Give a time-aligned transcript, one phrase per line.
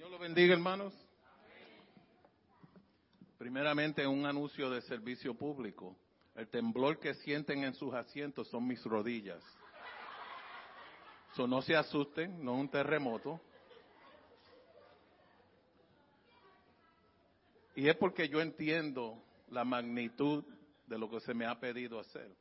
[0.00, 0.94] Señor lo bendiga, hermanos.
[3.36, 5.94] Primeramente, un anuncio de servicio público.
[6.34, 9.44] El temblor que sienten en sus asientos son mis rodillas.
[11.34, 13.42] So, no se asusten, no es un terremoto.
[17.74, 20.42] Y es porque yo entiendo la magnitud
[20.86, 22.34] de lo que se me ha pedido hacer.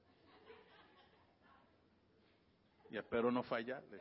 [2.90, 4.00] Y espero no fallarle.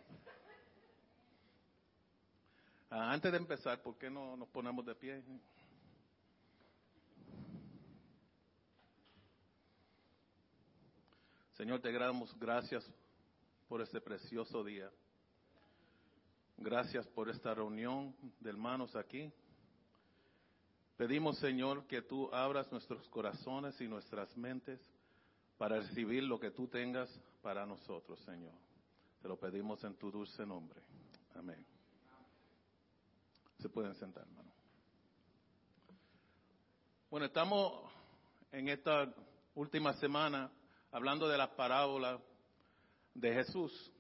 [2.90, 5.22] Ah, antes de empezar, ¿por qué no nos ponemos de pie?
[11.58, 12.88] Señor, te damos gracias
[13.68, 14.90] por este precioso día.
[16.56, 19.30] Gracias por esta reunión de hermanos aquí.
[20.96, 24.80] Pedimos, Señor, que tú abras nuestros corazones y nuestras mentes
[25.58, 27.08] para recibir lo que tú tengas
[27.42, 28.54] para nosotros, Señor.
[29.20, 30.80] Te lo pedimos en tu dulce nombre.
[31.34, 31.77] Amén.
[33.58, 34.52] Se pueden sentar, hermano.
[37.10, 37.90] Bueno, estamos
[38.52, 39.12] en esta
[39.54, 40.50] última semana
[40.92, 42.20] hablando de las parábolas
[43.14, 43.92] de Jesús.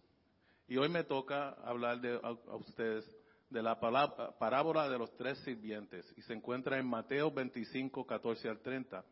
[0.68, 3.04] Y hoy me toca hablar de, a, ustedes
[3.50, 8.60] de la parábola de los tres sirvientes y se encuentra en Mateo 25, 14 al
[8.60, 9.04] 30.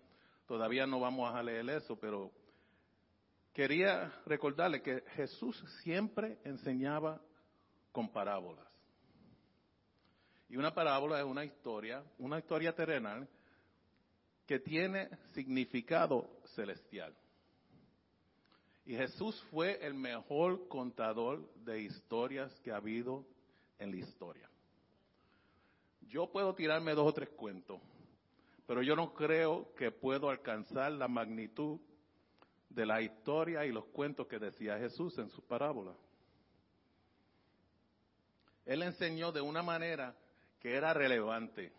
[0.47, 2.31] Todavía no vamos a leer eso, pero
[3.53, 7.21] quería recordarle que Jesús siempre enseñaba
[7.91, 8.76] con parábolas.
[10.49, 13.29] Y una parábola es una historia, una historia terrenal
[14.47, 17.15] que tiene significado celestial.
[18.85, 23.27] Y Jesús fue el mejor contador de historias que ha habido
[23.79, 24.49] en la historia.
[26.03, 27.81] Yo puedo tirarme dos o tres cuentos,
[28.67, 31.81] pero yo no creo que puedo alcanzar la magnitud
[32.69, 35.95] de la historia y los cuentos que decía Jesús en su parábola.
[38.65, 40.15] Él enseñó de una manera
[40.61, 41.73] que era relevante,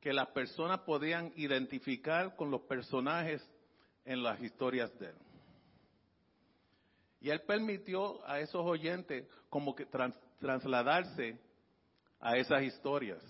[0.00, 3.42] que las personas podían identificar con los personajes
[4.04, 5.16] en las historias de él.
[7.20, 9.86] Y él permitió a esos oyentes como que
[10.38, 11.40] trasladarse
[12.20, 13.22] a esas historias.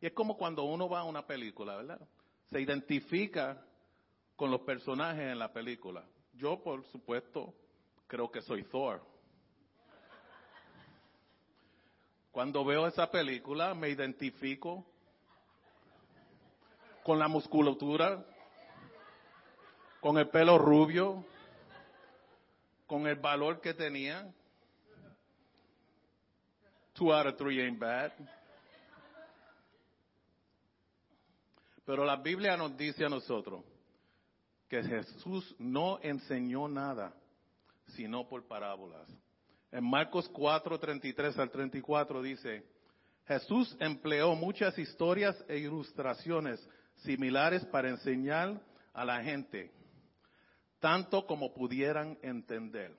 [0.00, 2.06] Y es como cuando uno va a una película, ¿verdad?
[2.50, 3.64] Se identifica
[4.36, 6.04] con los personajes en la película.
[6.34, 7.54] Yo, por supuesto,
[8.06, 9.00] creo que soy Thor.
[12.34, 14.84] Cuando veo esa película me identifico
[17.04, 18.26] con la musculatura,
[20.00, 21.24] con el pelo rubio,
[22.88, 24.34] con el valor que tenía.
[26.94, 28.10] Two out of three ain't bad.
[31.86, 33.62] Pero la Biblia nos dice a nosotros
[34.68, 37.14] que Jesús no enseñó nada
[37.90, 39.08] sino por parábolas.
[39.74, 42.64] En Marcos 4, 33 al 34 dice,
[43.26, 46.64] Jesús empleó muchas historias e ilustraciones
[46.98, 48.62] similares para enseñar
[48.92, 49.72] a la gente,
[50.78, 52.96] tanto como pudieran entender.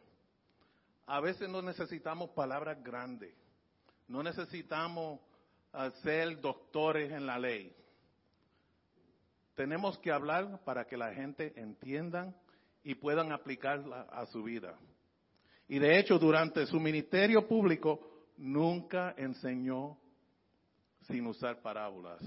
[1.05, 3.33] A veces no necesitamos palabras grandes,
[4.09, 5.21] no necesitamos
[6.03, 7.73] ser doctores en la ley.
[9.55, 12.35] Tenemos que hablar para que la gente entienda
[12.83, 14.77] y puedan aplicarla a su vida.
[15.67, 17.99] Y de hecho, durante su ministerio público,
[18.37, 19.97] nunca enseñó
[21.01, 22.21] sin usar parábolas.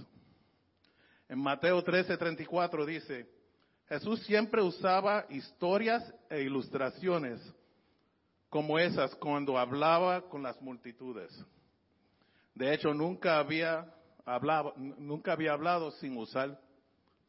[1.29, 3.29] En Mateo 13:34 dice,
[3.89, 7.41] Jesús siempre usaba historias e ilustraciones
[8.49, 11.33] como esas cuando hablaba con las multitudes.
[12.55, 13.95] De hecho, nunca había
[14.25, 16.61] hablado, nunca había hablado sin usar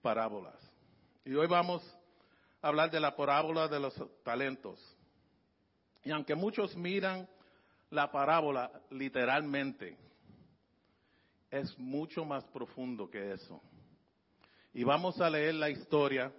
[0.02, 0.56] parábolas.
[1.26, 1.84] Y hoy vamos
[2.62, 3.94] a hablar de la parábola de los
[4.24, 4.80] talentos.
[6.04, 7.28] Y aunque muchos miran
[7.90, 9.98] la parábola literalmente,
[11.50, 13.62] es mucho más profundo que eso.
[14.74, 16.32] Y vamos a leer la historia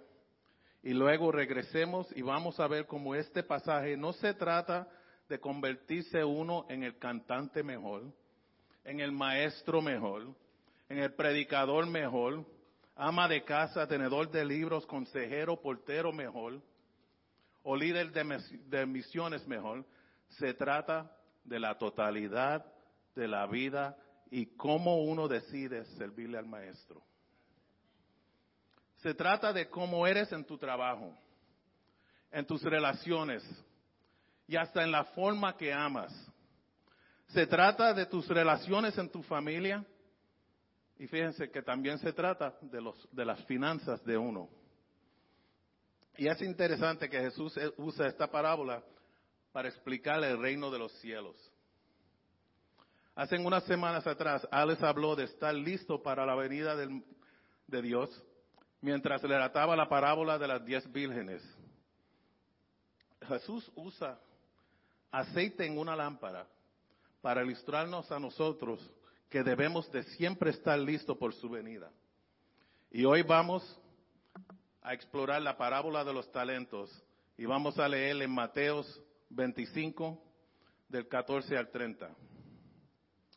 [0.81, 4.87] y luego regresemos y vamos a ver cómo este pasaje no se trata
[5.27, 8.11] de convertirse uno en el cantante mejor,
[8.83, 10.33] en el maestro mejor,
[10.89, 12.45] en el predicador mejor,
[12.95, 16.61] ama de casa, tenedor de libros, consejero, portero mejor,
[17.63, 19.85] o líder de, misiones mejor.
[20.39, 21.11] Se trata
[21.43, 22.65] de la totalidad
[23.15, 23.97] de la vida
[24.29, 27.01] y cómo uno decide servirle al maestro.
[28.97, 31.13] Se trata de cómo eres en tu trabajo,
[32.31, 33.43] en tus relaciones
[34.47, 36.13] y hasta en la forma que amas.
[37.27, 39.85] Se trata de tus relaciones en tu familia
[40.99, 44.49] y fíjense que también se trata de, los, de las finanzas de uno.
[46.21, 48.83] Y es interesante que Jesús usa esta parábola
[49.51, 51.35] para explicar el reino de los cielos.
[53.15, 58.23] Hace unas semanas atrás, Alex habló de estar listo para la venida de Dios
[58.81, 61.41] mientras le relataba la parábola de las diez vírgenes.
[63.27, 64.19] Jesús usa
[65.09, 66.45] aceite en una lámpara
[67.23, 68.79] para ilustrarnos a nosotros
[69.27, 71.91] que debemos de siempre estar listos por su venida.
[72.91, 73.80] Y hoy vamos
[74.81, 76.91] a explorar la parábola de los talentos
[77.37, 80.21] y vamos a leer en Mateos 25
[80.89, 82.09] del 14 al 30.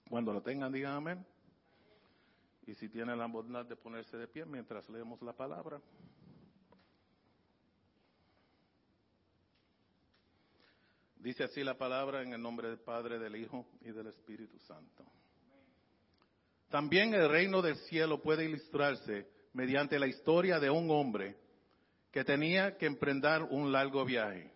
[0.08, 1.26] Cuando lo tengan, digan amén.
[2.66, 5.80] Y si tienen la bondad de ponerse de pie mientras leemos la palabra.
[11.16, 15.04] Dice así la palabra en el nombre del Padre, del Hijo y del Espíritu Santo.
[16.68, 21.36] También el reino del cielo puede ilustrarse mediante la historia de un hombre
[22.12, 24.52] que tenía que emprender un largo viaje.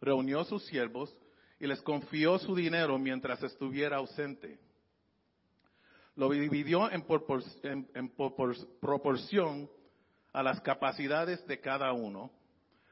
[0.00, 1.14] Reunió sus siervos
[1.58, 4.58] y les confió su dinero mientras estuviera ausente.
[6.14, 9.68] Lo dividió en, propor- en- en propor- proporción
[10.32, 12.30] a las capacidades de cada uno.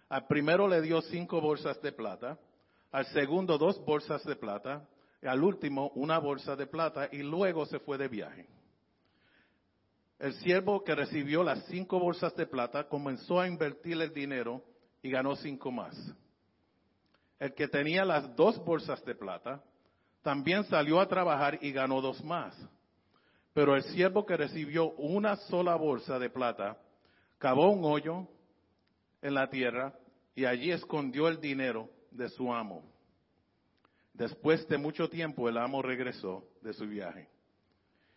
[0.08, 2.38] Al primero le dio cinco bolsas de plata,
[2.92, 4.88] al segundo dos bolsas de plata,
[5.22, 8.46] al último una bolsa de plata y luego se fue de viaje.
[10.18, 14.62] El siervo que recibió las cinco bolsas de plata comenzó a invertir el dinero
[15.02, 15.94] y ganó cinco más.
[17.38, 19.62] El que tenía las dos bolsas de plata
[20.22, 22.56] también salió a trabajar y ganó dos más.
[23.52, 26.78] Pero el siervo que recibió una sola bolsa de plata
[27.38, 28.26] cavó un hoyo
[29.20, 29.94] en la tierra
[30.34, 32.82] y allí escondió el dinero de su amo.
[34.14, 37.28] Después de mucho tiempo el amo regresó de su viaje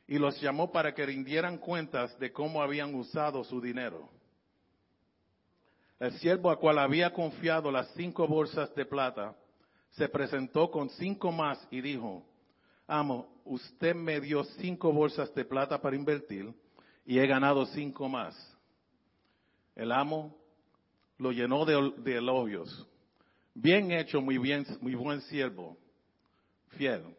[0.10, 4.10] y los llamó para que rindieran cuentas de cómo habían usado su dinero.
[6.00, 9.36] El siervo a cual había confiado las cinco bolsas de plata
[9.92, 12.26] se presentó con cinco más y dijo,
[12.88, 16.52] amo, usted me dio cinco bolsas de plata para invertir
[17.06, 18.36] y he ganado cinco más.
[19.76, 20.36] El amo
[21.20, 22.88] lo llenó de, elogios.
[23.54, 25.78] Bien hecho, muy bien, muy buen siervo,
[26.70, 27.16] fiel.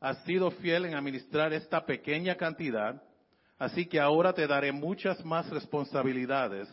[0.00, 3.02] Has sido fiel en administrar esta pequeña cantidad,
[3.58, 6.68] así que ahora te daré muchas más responsabilidades.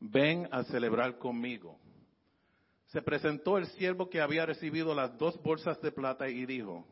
[0.00, 1.78] Ven a celebrar conmigo.
[2.86, 6.86] Se presentó el siervo que había recibido las dos bolsas de plata y dijo,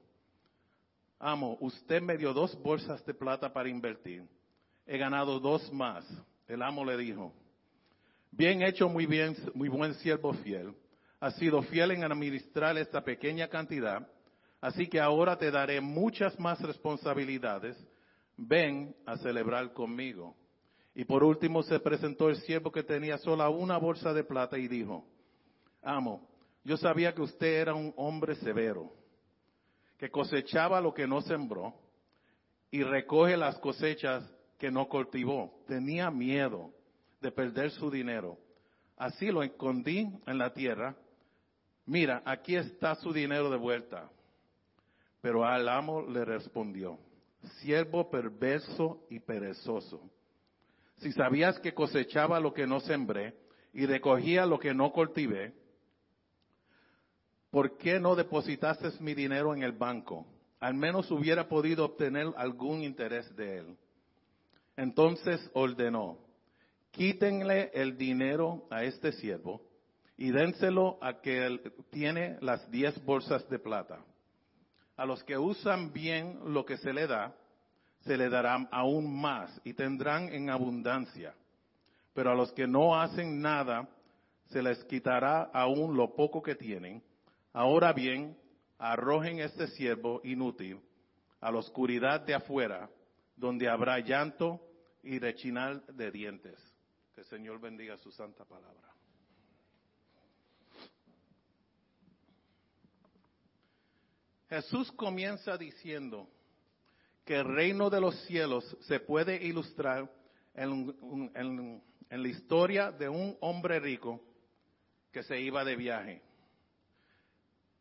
[1.18, 4.24] Amo, usted me dio dos bolsas de plata para invertir.
[4.86, 6.04] He ganado dos más.
[6.46, 7.32] El amo le dijo,
[8.30, 10.74] Bien hecho, muy bien, muy buen siervo fiel.
[11.18, 14.06] Has sido fiel en administrar esta pequeña cantidad,
[14.60, 17.76] así que ahora te daré muchas más responsabilidades.
[18.36, 20.36] Ven a celebrar conmigo.
[20.94, 24.68] Y por último se presentó el siervo que tenía sola una bolsa de plata y
[24.68, 25.06] dijo,
[25.82, 26.28] Amo,
[26.64, 28.92] yo sabía que usted era un hombre severo,
[29.96, 31.74] que cosechaba lo que no sembró
[32.70, 34.28] y recoge las cosechas
[34.58, 35.62] que no cultivó.
[35.66, 36.72] Tenía miedo
[37.20, 38.38] de perder su dinero.
[38.96, 40.96] Así lo escondí en la tierra.
[41.86, 44.10] Mira, aquí está su dinero de vuelta.
[45.20, 46.98] Pero al amo le respondió,
[47.60, 50.00] siervo perverso y perezoso.
[50.98, 53.34] Si sabías que cosechaba lo que no sembré
[53.72, 55.54] y recogía lo que no cultivé,
[57.50, 60.26] ¿por qué no depositaste mi dinero en el banco?
[60.60, 63.76] Al menos hubiera podido obtener algún interés de él.
[64.76, 66.18] Entonces ordenó,
[66.90, 69.62] quítenle el dinero a este siervo
[70.16, 74.04] y dénselo a que tiene las diez bolsas de plata.
[74.98, 77.32] A los que usan bien lo que se le da,
[78.00, 81.34] se le dará aún más y tendrán en abundancia.
[82.12, 83.88] Pero a los que no hacen nada,
[84.46, 87.00] se les quitará aún lo poco que tienen.
[87.52, 88.36] Ahora bien,
[88.76, 90.80] arrojen este siervo inútil
[91.40, 92.90] a la oscuridad de afuera,
[93.36, 94.60] donde habrá llanto
[95.04, 96.58] y rechinar de dientes.
[97.14, 98.97] Que el Señor bendiga su santa palabra.
[104.48, 106.28] Jesús comienza diciendo
[107.24, 110.10] que el reino de los cielos se puede ilustrar
[110.54, 114.22] en, la historia de un hombre rico
[115.12, 116.22] que se iba de viaje.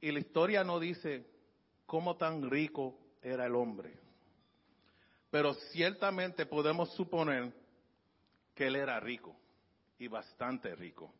[0.01, 1.25] Y la historia no dice
[1.85, 3.97] cómo tan rico era el hombre.
[5.31, 7.53] Pero ciertamente podemos suponer
[8.53, 9.35] que él era rico
[9.97, 11.13] y bastante rico.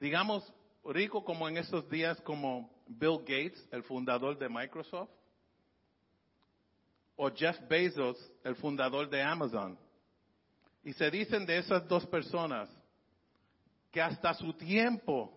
[0.00, 0.50] Digamos,
[0.84, 5.10] rico como en estos días como Bill Gates, el fundador de Microsoft,
[7.16, 9.78] o Jeff Bezos, el fundador de Amazon.
[10.82, 12.68] Y se dicen de esas dos personas
[13.90, 15.32] que hasta su tiempo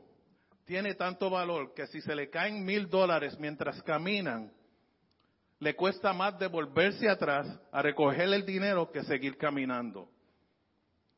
[0.66, 4.52] tiene tanto valor que si se le caen mil dólares mientras caminan,
[5.60, 10.10] le cuesta más devolverse atrás a recoger el dinero que seguir caminando.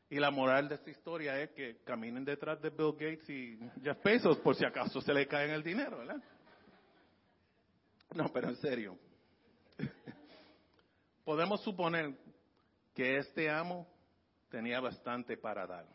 [0.09, 4.03] Y la moral de esta historia es que caminen detrás de Bill Gates y Jeff
[4.03, 6.21] Bezos por si acaso se le cae el dinero, ¿verdad?
[8.15, 8.97] No, pero en serio.
[11.23, 12.15] Podemos suponer
[12.95, 13.87] que este amo
[14.49, 15.85] tenía bastante para dar.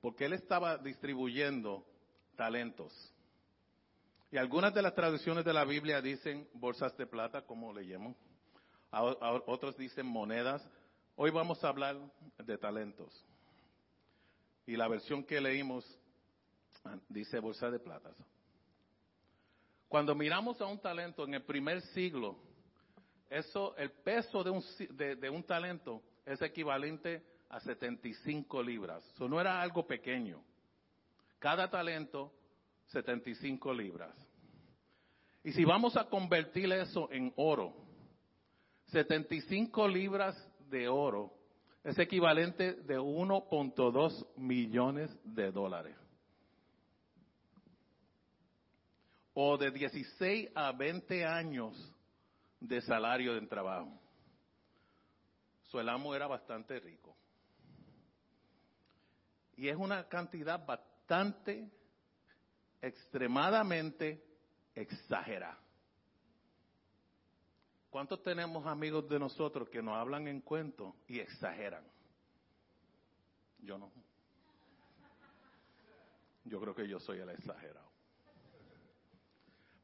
[0.00, 1.86] Porque él estaba distribuyendo
[2.36, 2.92] talentos.
[4.32, 8.16] Y algunas de las traducciones de la Biblia dicen bolsas de plata, como leemos.
[8.90, 10.68] Otros dicen monedas.
[11.16, 11.96] Hoy vamos a hablar
[12.38, 13.24] de talentos.
[14.66, 15.84] Y la versión que leímos
[16.84, 18.10] ah, dice bolsa de plata.
[19.86, 22.36] Cuando miramos a un talento en el primer siglo,
[23.30, 29.04] eso, el peso de un, de, un talento es equivalente a 75 libras.
[29.14, 30.42] Eso no era algo pequeño.
[31.38, 32.32] Cada talento,
[32.86, 34.16] 75 libras.
[35.44, 37.72] Y si vamos a convertir eso en oro,
[38.86, 40.36] 75 libras
[40.74, 41.32] de oro
[41.84, 45.96] es equivalente de 1.2 millones de dólares.
[49.34, 51.94] O de 16 a 20 años
[52.58, 54.00] de salario de trabajo.
[55.62, 57.16] Su el amo era bastante rico.
[59.56, 61.70] Y es una cantidad bastante,
[62.80, 64.24] extremadamente
[64.74, 65.63] exagerada.
[67.94, 71.86] ¿Cuántos tenemos amigos de nosotros que nos hablan en cuentos y exageran?
[73.60, 73.92] Yo no.
[76.42, 77.88] Yo creo que yo soy el exagerado.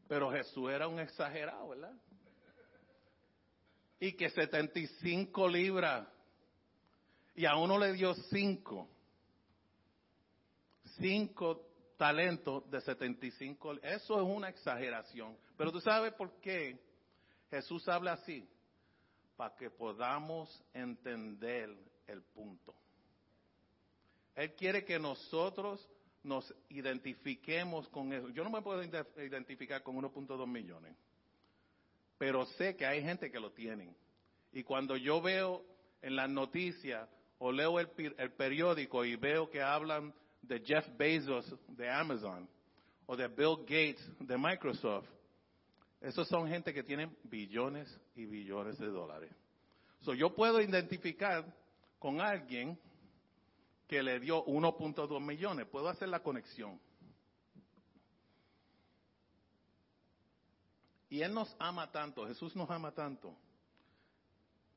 [0.09, 1.95] Pero Jesús era un exagerado, ¿verdad?
[4.01, 6.09] Y que 75 libras
[7.37, 8.89] y a uno le dio 5.
[10.99, 13.75] 5 talentos de 75.
[13.75, 15.39] Eso es una exageración.
[15.57, 16.90] Pero tú sabes por qué
[17.51, 18.49] Jesús habla así,
[19.37, 21.77] para que podamos entender
[22.07, 22.75] el punto.
[24.35, 25.87] Él quiere que nosotros
[26.23, 28.29] nos identifiquemos con eso.
[28.31, 30.95] Yo no me puedo identificar con 1.2 millones,
[32.19, 33.97] pero sé que hay gente que lo tienen.
[34.53, 35.65] Y cuando yo veo
[36.03, 37.89] en las noticias o leo el,
[38.19, 42.49] el periódico y veo que hablan de Jeff Bezos de Amazon
[43.07, 45.09] o de Bill Gates de Microsoft,
[46.01, 49.31] esos son gente que tienen billones y billones de dólares.
[50.17, 51.45] Yo puedo identificar
[51.99, 52.79] con alguien
[53.87, 55.67] que le dio 1.2 millones.
[55.67, 56.81] Puedo hacer la conexión.
[61.11, 63.37] Y Él nos ama tanto, Jesús nos ama tanto,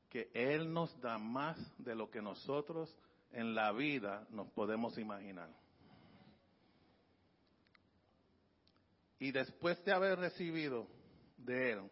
[0.10, 2.94] que Él nos da más de lo que nosotros
[3.32, 5.50] en la vida nos podemos imaginar.
[9.20, 10.88] Y después de haber recibido
[11.38, 11.92] de Él.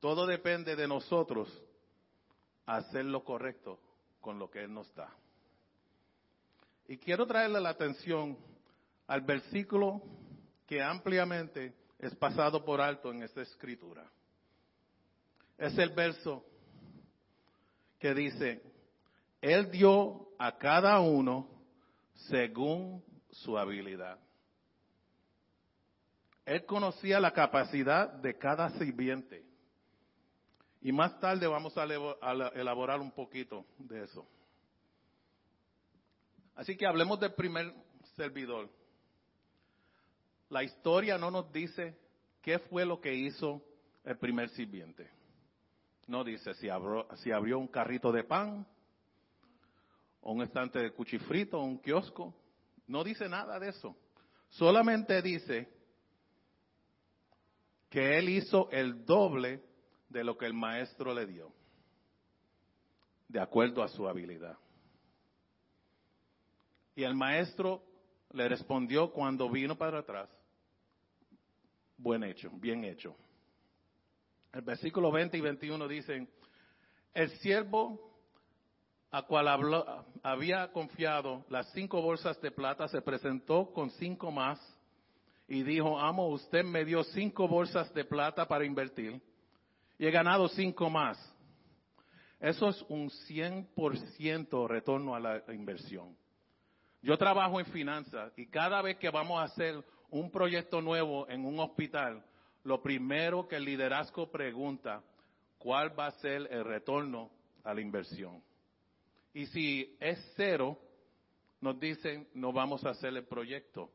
[0.00, 1.48] Todo depende de nosotros
[2.66, 3.78] hacer lo correcto
[4.20, 5.10] con lo que Él nos da.
[6.86, 8.36] Y quiero traerle la atención
[9.06, 10.02] al versículo
[10.66, 14.04] que ampliamente es pasado por alto en esta escritura.
[15.56, 16.44] Es el verso
[17.98, 18.62] que dice,
[19.40, 21.48] Él dio a cada uno
[22.14, 24.18] según su habilidad.
[26.44, 29.44] Él conocía la capacidad de cada sirviente.
[30.82, 31.84] Y más tarde vamos a
[32.54, 34.26] elaborar un poquito de eso.
[36.54, 37.72] Así que hablemos del primer
[38.16, 38.68] servidor.
[40.50, 41.98] La historia no nos dice
[42.42, 43.62] qué fue lo que hizo
[44.04, 45.10] el primer sirviente.
[46.06, 48.66] No dice si abrió, si abrió un carrito de pan,
[50.20, 52.34] o un estante de cuchifrito, o un kiosco.
[52.86, 53.96] No dice nada de eso.
[54.50, 55.68] Solamente dice
[57.94, 59.62] que él hizo el doble
[60.08, 61.52] de lo que el maestro le dio,
[63.28, 64.58] de acuerdo a su habilidad.
[66.96, 67.84] Y el maestro
[68.32, 70.28] le respondió cuando vino para atrás,
[71.96, 73.14] buen hecho, bien hecho.
[74.52, 76.28] El versículo 20 y 21 dicen,
[77.12, 78.12] el siervo
[79.12, 79.46] a cual
[80.24, 84.58] había confiado las cinco bolsas de plata se presentó con cinco más
[85.46, 89.20] y dijo, amo, usted me dio cinco bolsas de plata para invertir
[89.98, 91.18] y he ganado cinco más.
[92.40, 96.16] Eso es un 100% retorno a la inversión.
[97.02, 101.44] Yo trabajo en finanzas y cada vez que vamos a hacer un proyecto nuevo en
[101.44, 102.24] un hospital,
[102.62, 105.02] lo primero que el liderazgo pregunta,
[105.58, 107.30] ¿cuál va a ser el retorno
[107.62, 108.42] a la inversión?
[109.34, 110.78] Y si es cero,
[111.60, 113.90] nos dicen, no vamos a hacer el proyecto.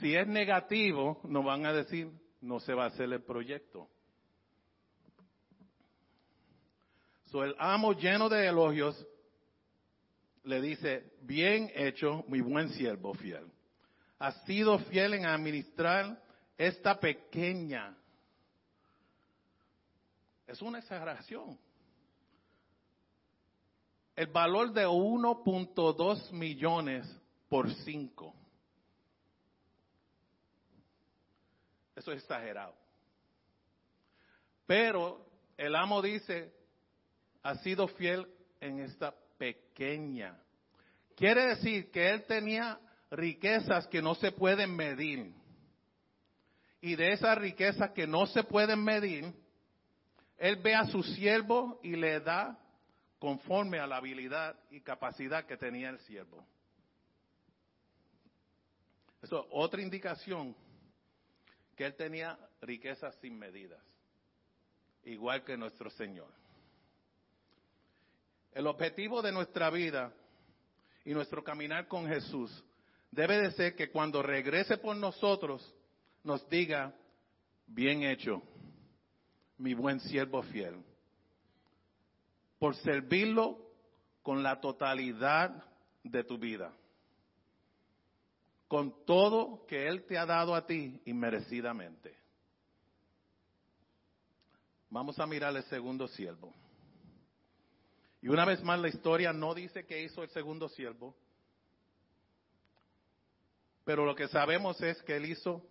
[0.00, 3.88] Si es negativo, nos van a decir, no se va a hacer el proyecto.
[7.26, 9.06] So, el amo lleno de elogios
[10.44, 13.46] le dice, bien hecho, mi buen siervo fiel.
[14.18, 16.20] Has sido fiel en administrar
[16.56, 17.94] esta pequeña.
[20.46, 21.58] Es una exageración.
[24.16, 27.06] El valor de 1.2 millones
[27.48, 28.39] por 5.
[32.00, 32.74] Eso es exagerado.
[34.66, 35.22] Pero
[35.58, 36.50] el amo dice,
[37.42, 38.26] ha sido fiel
[38.58, 40.42] en esta pequeña.
[41.14, 42.80] Quiere decir que él tenía
[43.10, 45.34] riquezas que no se pueden medir.
[46.80, 49.34] Y de esas riquezas que no se pueden medir,
[50.38, 52.58] él ve a su siervo y le da
[53.18, 56.46] conforme a la habilidad y capacidad que tenía el siervo.
[59.20, 60.56] Eso es otra indicación
[61.80, 63.82] que él tenía riquezas sin medidas,
[65.04, 66.28] igual que nuestro Señor.
[68.52, 70.12] El objetivo de nuestra vida
[71.06, 72.52] y nuestro caminar con Jesús
[73.10, 75.74] debe de ser que cuando regrese por nosotros
[76.22, 76.94] nos diga,
[77.66, 78.42] bien hecho,
[79.56, 80.84] mi buen siervo fiel,
[82.58, 83.56] por servirlo
[84.22, 85.64] con la totalidad
[86.04, 86.74] de tu vida,
[88.70, 92.16] con todo que Él te ha dado a ti inmerecidamente.
[94.88, 96.54] Vamos a mirar el segundo siervo.
[98.22, 101.16] Y una vez más la historia no dice qué hizo el segundo siervo,
[103.84, 105.66] pero lo que sabemos es que él hizo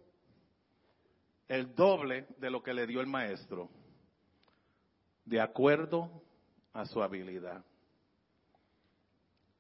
[1.48, 3.70] el doble de lo que le dio el maestro,
[5.24, 6.22] de acuerdo
[6.74, 7.64] a su habilidad.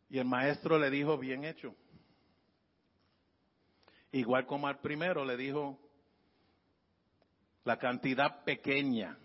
[0.10, 1.74] Y el maestro le dijo, bien hecho.
[4.12, 5.80] Igual como al primero le dijo,
[7.64, 9.18] la cantidad pequeña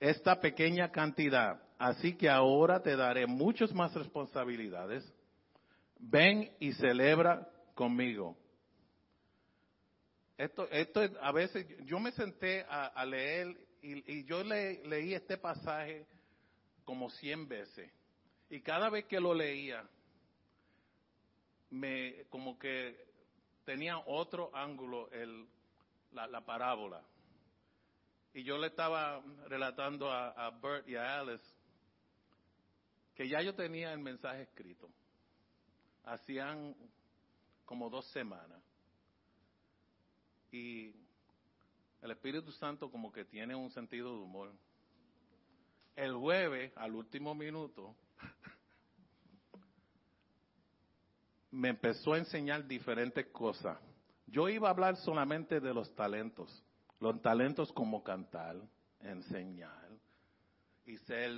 [0.00, 5.12] esta pequeña cantidad, así que ahora te daré muchas más responsabilidades.
[5.98, 8.36] Ven y celebra conmigo.
[10.36, 16.06] Esto, esto a veces, yo me senté a, leer y, yo leí este pasaje
[16.84, 17.90] como cien veces.
[18.48, 19.84] Y cada vez que lo leía,
[21.70, 23.06] me como que
[23.64, 25.46] tenía otro ángulo el,
[26.12, 27.02] la parábola.
[28.34, 31.44] Y yo le estaba relatando a, Bert y a Alice
[33.14, 34.88] que ya yo tenía el mensaje escrito.
[36.04, 36.76] Hacían
[37.64, 38.62] como dos semanas.
[40.52, 40.94] Y
[42.00, 44.52] el Espíritu Santo como que tiene un sentido de humor.
[45.96, 47.96] El jueves, al último minuto,
[51.50, 53.78] me empezó a enseñar diferentes cosas.
[54.26, 56.64] Yo iba a hablar solamente de los talentos.
[57.00, 58.56] Los talentos como cantar,
[59.00, 59.88] enseñar
[60.84, 61.30] y ser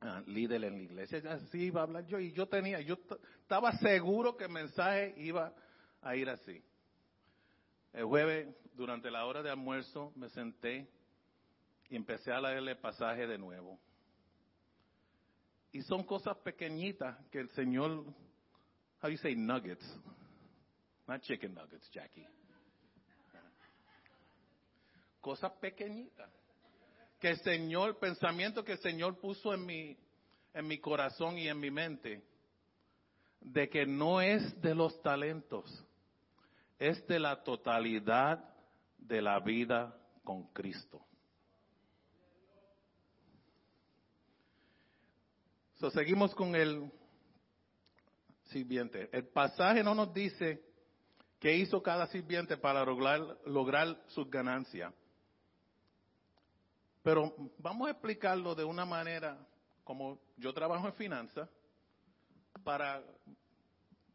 [0.00, 1.22] ah, líder en la iglesia.
[1.30, 2.98] Así iba a hablar yo y yo tenía, yo
[3.40, 5.54] estaba seguro que el mensaje iba
[6.02, 6.62] a ir así.
[7.92, 10.88] El jueves, durante la hora de almuerzo, me senté
[11.88, 13.78] y empecé a leer el pasaje de nuevo.
[15.72, 18.04] Y son cosas pequeñitas que el Señor,
[19.02, 19.84] how you say nuggets?
[21.08, 22.26] Not chicken nuggets, Jackie
[25.22, 26.28] cosas pequeñitas.
[27.18, 29.96] Que el Señor, pensamiento que el Señor puso en mi,
[30.52, 32.22] en mi corazón y en mi mente,
[33.40, 35.64] de que no es de los talentos,
[36.78, 38.44] es de la totalidad
[38.98, 41.00] de la vida con Cristo.
[45.74, 46.90] So, seguimos con el
[48.52, 49.08] sirviente.
[49.12, 50.62] El pasaje no nos dice
[51.40, 54.92] qué hizo cada sirviente para lograr, lograr sus ganancias.
[57.02, 59.36] Pero vamos a explicarlo de una manera
[59.82, 61.48] como yo trabajo en finanzas
[62.62, 63.02] para,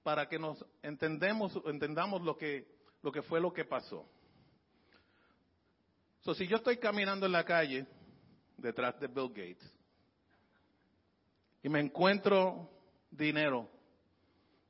[0.03, 2.65] para que nos entendemos, entendamos lo que,
[3.01, 4.07] lo que fue lo que pasó.
[6.21, 7.85] So, si yo estoy caminando en la calle
[8.57, 9.73] detrás de Bill Gates
[11.61, 12.69] y me encuentro
[13.11, 13.69] dinero,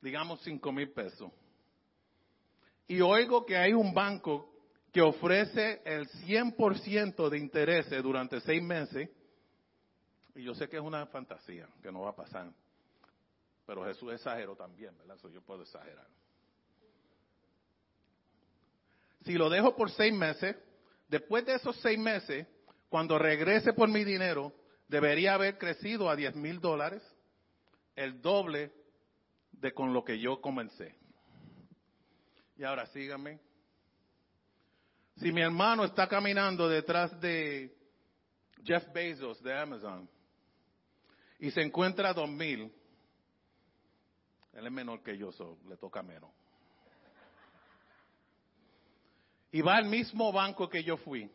[0.00, 1.30] digamos cinco mil pesos,
[2.86, 4.50] y oigo que hay un banco
[4.92, 9.10] que ofrece el 100% de intereses durante seis meses,
[10.34, 12.50] y yo sé que es una fantasía, que no va a pasar,
[13.66, 15.16] pero Jesús exageró también, ¿verdad?
[15.16, 16.06] Eso yo puedo exagerar.
[19.24, 20.56] Si lo dejo por seis meses,
[21.08, 22.46] después de esos seis meses,
[22.88, 24.54] cuando regrese por mi dinero,
[24.88, 27.02] debería haber crecido a 10 mil dólares,
[27.94, 28.72] el doble
[29.60, 30.94] de con lo que yo comencé.
[32.56, 33.40] Y ahora síganme
[35.16, 37.76] Si mi hermano está caminando detrás de
[38.64, 40.08] Jeff Bezos de Amazon
[41.40, 42.72] y se encuentra a 2000,
[44.52, 46.30] él es menor que yo, so, le toca menos.
[49.52, 51.30] Y va al mismo banco que yo fui.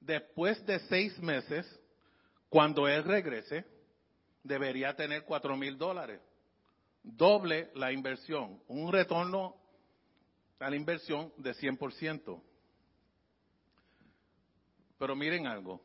[0.00, 1.66] Después de seis meses,
[2.48, 3.64] cuando él regrese,
[4.42, 6.20] debería tener cuatro mil dólares.
[7.02, 8.60] Doble la inversión.
[8.68, 9.56] Un retorno
[10.58, 12.42] a la inversión de 100%.
[14.98, 15.80] Pero miren algo.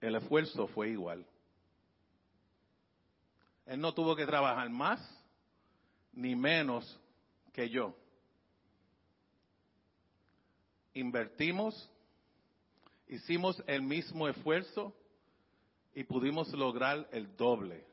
[0.00, 1.24] El esfuerzo fue igual.
[3.66, 5.00] Él no tuvo que trabajar más
[6.12, 6.98] ni menos
[7.52, 7.94] que yo.
[10.94, 11.88] Invertimos,
[13.06, 14.92] hicimos el mismo esfuerzo
[15.94, 17.89] y pudimos lograr el doble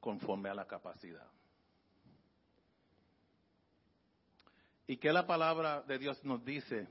[0.00, 1.26] conforme a la capacidad.
[4.86, 6.88] ¿Y qué la palabra de Dios nos dice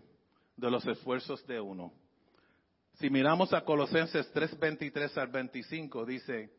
[0.56, 1.91] de los esfuerzos de uno?
[2.93, 6.52] Si miramos a Colosenses 3:23 al 25, dice,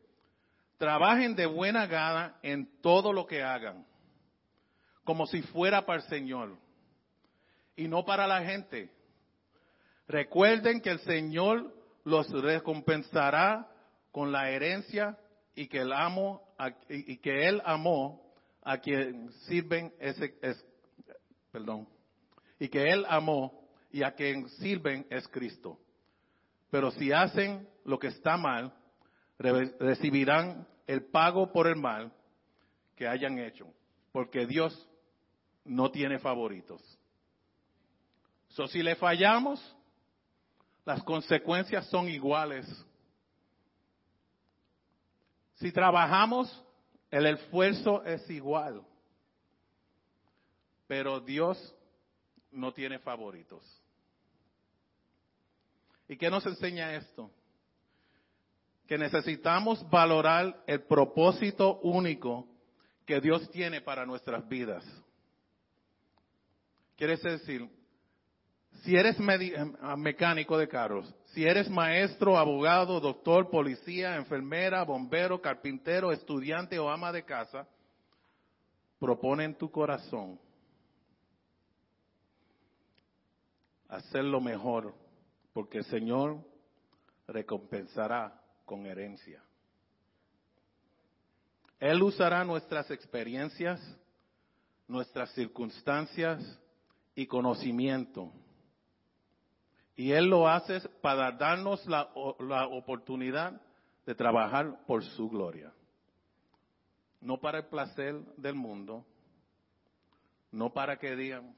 [0.77, 3.85] trabajen de buena gana en todo lo que hagan,
[5.03, 6.57] como si fuera para el Señor
[7.75, 8.89] y no para la gente.
[10.07, 13.69] Recuerden que el Señor los recompensará
[14.11, 15.17] con la herencia
[15.59, 16.41] y que él amo
[16.87, 20.15] y que él amó a quien sirven es,
[21.51, 21.85] perdón
[22.57, 25.77] y que él amó y a quien sirven es Cristo.
[26.71, 28.73] Pero si hacen lo que está mal,
[29.37, 32.13] recibirán el pago por el mal
[32.95, 33.67] que hayan hecho,
[34.13, 34.89] porque Dios
[35.65, 36.81] no tiene favoritos.
[38.47, 39.75] So, si le fallamos,
[40.85, 42.65] las consecuencias son iguales.
[45.59, 46.63] Si trabajamos,
[47.11, 48.81] el esfuerzo es igual.
[50.87, 51.75] Pero Dios
[52.51, 53.63] no tiene favoritos.
[56.07, 57.29] ¿Y qué nos enseña esto?
[58.87, 62.47] Que necesitamos valorar el propósito único
[63.05, 64.83] que Dios tiene para nuestras vidas.
[66.95, 67.69] Quiere decir,
[68.83, 69.65] si eres eh,
[69.97, 77.11] mecánico de carros, si eres maestro, abogado, doctor, policía, enfermera, bombero, carpintero, estudiante o ama
[77.11, 77.67] de casa,
[78.99, 80.39] propone en tu corazón
[83.87, 84.93] hacer lo mejor,
[85.51, 86.37] porque el Señor
[87.27, 89.43] recompensará con herencia.
[91.79, 93.81] Él usará nuestras experiencias,
[94.87, 96.59] nuestras circunstancias
[97.15, 98.31] y conocimiento
[99.99, 102.09] y Él lo hace para darnos la,
[102.71, 103.61] oportunidad
[104.05, 105.73] de trabajar por su gloria.
[107.19, 109.05] No para el placer del mundo,
[110.51, 111.53] no para que digan,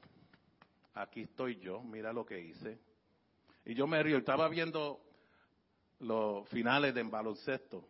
[0.92, 2.80] aquí estoy yo, mira lo que hice.
[3.64, 5.00] Y yo me río, estaba viendo
[6.00, 7.86] los finales de baloncesto.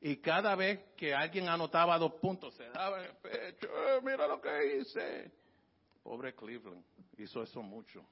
[0.00, 4.26] Y cada vez que alguien anotaba dos puntos, se daba en el pecho, eh, mira
[4.26, 5.30] lo que hice.
[6.02, 6.82] Pobre Cleveland,
[7.18, 8.02] hizo eso mucho.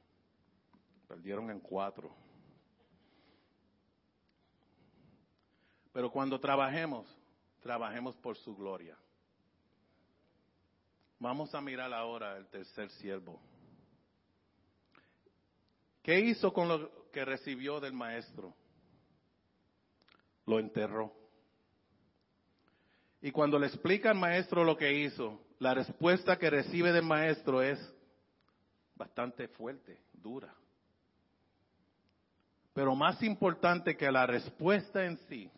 [1.07, 2.15] Perdieron en cuatro.
[5.93, 7.07] Pero cuando trabajemos,
[7.61, 8.97] trabajemos por su gloria.
[11.19, 13.41] Vamos a mirar ahora el tercer siervo.
[16.03, 18.55] ¿Qué hizo con lo que recibió del maestro?
[20.45, 21.13] Lo enterró.
[23.23, 27.63] Y cuando le explica al maestro lo que hizo, la respuesta que recibe del maestro
[27.63, 27.79] es
[28.95, 30.55] bastante fuerte, dura.
[32.77, 35.51] Pero más importante que la respuesta en sí,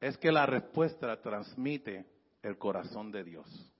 [0.00, 2.06] es que la respuesta transmite
[2.44, 3.72] el corazón de Dios.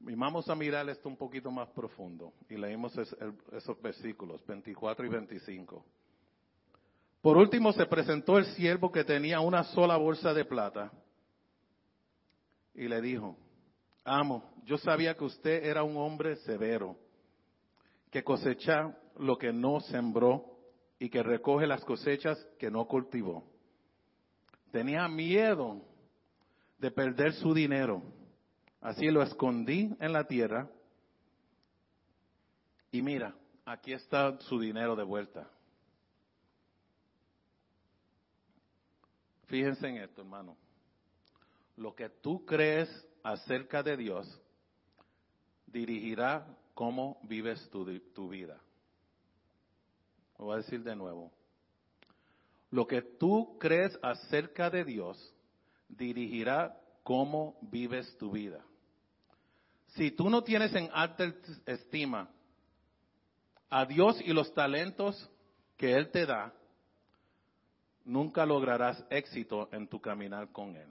[0.00, 2.32] Y vamos a mirar esto un poquito más profundo.
[2.48, 5.84] Y leímos esos versículos 24 y 25.
[7.22, 10.90] Por último se presentó el siervo que tenía una sola bolsa de plata
[12.74, 13.36] y le dijo,
[14.02, 16.96] amo, yo sabía que usted era un hombre severo
[18.10, 20.44] que cosecha lo que no sembró
[20.98, 23.44] y que recoge las cosechas que no cultivó.
[24.72, 25.82] Tenía miedo
[26.78, 28.02] de perder su dinero,
[28.80, 30.68] así lo escondí en la tierra
[32.92, 35.48] y mira, aquí está su dinero de vuelta.
[39.46, 40.56] Fíjense en esto, hermano.
[41.76, 42.88] Lo que tú crees
[43.22, 44.40] acerca de Dios
[45.66, 46.46] dirigirá
[46.80, 47.84] cómo vives tu,
[48.30, 48.58] vida.
[50.38, 51.30] Lo voy a decir de nuevo.
[52.70, 55.34] Lo que tú crees acerca de Dios
[55.90, 58.64] dirigirá cómo vives tu vida.
[59.88, 61.30] Si tú no tienes en alta
[61.66, 62.30] estima
[63.68, 65.28] a Dios y los talentos
[65.76, 66.50] que Él te da,
[68.06, 70.90] nunca lograrás éxito en tu caminar con Él.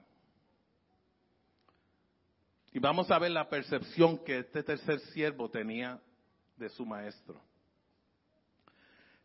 [2.72, 6.00] Y vamos a ver la percepción que este tercer siervo tenía
[6.56, 7.40] de su maestro.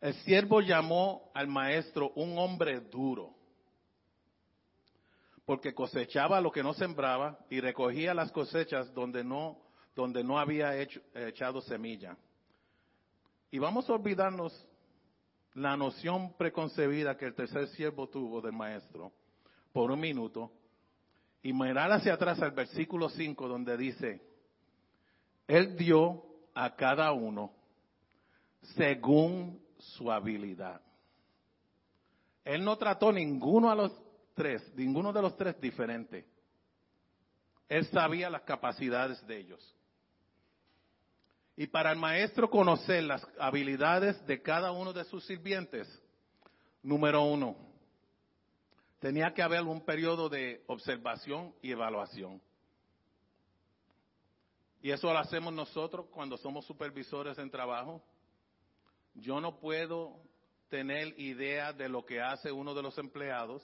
[0.00, 3.34] El siervo llamó al maestro un hombre duro,
[5.44, 9.58] porque cosechaba lo que no sembraba y recogía las cosechas donde no,
[9.94, 10.76] donde no había
[11.14, 12.16] echado semilla.
[13.50, 14.52] Y vamos a olvidarnos
[15.54, 19.12] la noción preconcebida que el tercer siervo tuvo del maestro
[19.72, 20.52] por un minuto
[21.42, 24.20] y mirar hacia atrás al versículo 5 donde dice,
[25.46, 27.52] Él dio a cada uno
[28.74, 30.80] según su habilidad.
[32.44, 33.92] Él no trató ninguno a los
[34.34, 36.26] tres, ninguno de los tres diferente.
[37.68, 39.76] Él sabía las capacidades de ellos.
[41.56, 45.88] Y para el maestro conocer las habilidades de cada uno de sus sirvientes,
[46.82, 47.56] número uno,
[49.06, 52.42] tenía que haber un periodo de observación y evaluación.
[54.82, 58.02] Y eso lo hacemos nosotros cuando somos supervisores en trabajo.
[59.14, 60.20] Yo no puedo
[60.68, 63.62] tener idea de lo que hace uno de los empleados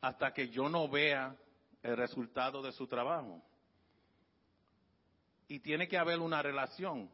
[0.00, 1.36] hasta que yo no vea
[1.84, 3.40] el resultado de su trabajo.
[5.46, 7.08] Y tiene que haber una relación.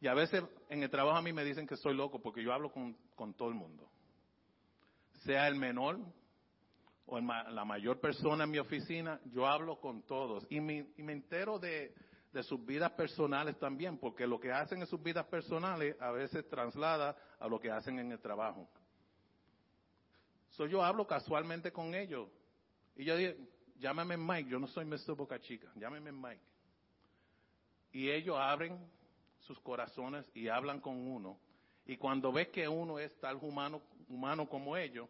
[0.00, 2.52] Y a veces en el trabajo a mí me dicen que soy loco porque yo
[2.52, 3.91] hablo con, con todo el mundo
[5.24, 5.98] sea el menor
[7.06, 11.94] o la mayor persona en mi oficina, yo hablo con todos y me, entero de,
[12.42, 17.16] sus vidas personales también, porque lo que hacen en sus vidas personales a veces traslada
[17.38, 18.68] a lo que hacen en el trabajo.
[20.50, 22.28] So, yo hablo casualmente con ellos
[22.96, 23.34] y yo digo,
[23.78, 25.14] llámame Mike, yo no soy Mr.
[25.14, 26.42] Boca Chica, llámeme Mike.
[27.92, 28.78] Y ellos abren
[29.40, 31.38] sus corazones y hablan con uno.
[31.84, 35.08] Y cuando ves que uno es tal humano humano como ellos,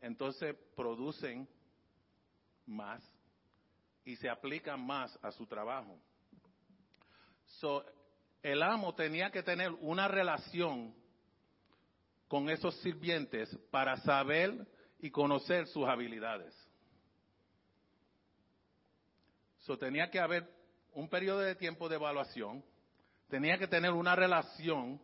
[0.00, 1.48] entonces producen
[2.66, 3.02] más
[4.04, 5.98] y se aplican más a su trabajo.
[7.60, 7.84] So,
[8.42, 10.94] el amo tenía que tener una relación
[12.26, 14.66] con esos sirvientes para saber
[14.98, 16.54] y conocer sus habilidades.
[19.60, 20.48] So, tenía que haber
[20.92, 22.64] un periodo de tiempo de evaluación,
[23.28, 25.00] tenía que tener una relación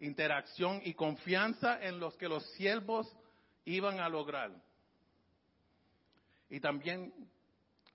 [0.00, 3.14] interacción y confianza en los que los siervos
[3.64, 4.52] iban a lograr.
[6.48, 7.12] Y también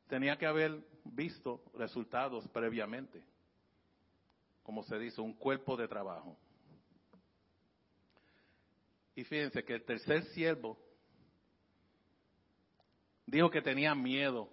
[0.07, 3.23] tenía que haber visto resultados previamente,
[4.63, 6.37] como se dice, un cuerpo de trabajo.
[9.15, 10.77] Y fíjense que el tercer siervo
[13.25, 14.49] dijo que tenía miedo,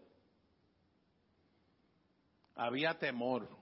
[2.55, 3.58] había temor.